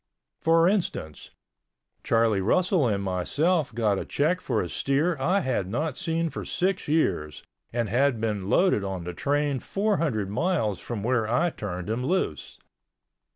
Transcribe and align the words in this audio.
For 0.41 0.67
instance, 0.67 1.29
Charlie 2.03 2.41
Russell 2.41 2.87
and 2.87 3.03
myself 3.03 3.71
got 3.71 3.99
a 3.99 4.03
check 4.03 4.41
for 4.41 4.59
a 4.63 4.67
steer 4.67 5.15
I 5.19 5.41
had 5.41 5.69
not 5.69 5.95
seen 5.95 6.31
for 6.31 6.43
six 6.43 6.87
years 6.87 7.43
and 7.71 7.87
had 7.87 8.19
been 8.19 8.49
loaded 8.49 8.83
on 8.83 9.03
the 9.03 9.13
train 9.13 9.59
four 9.59 9.97
hundred 9.97 10.31
miles 10.31 10.79
from 10.79 11.03
where 11.03 11.29
I 11.31 11.51
turned 11.51 11.87
him 11.87 12.03
loose. 12.03 12.57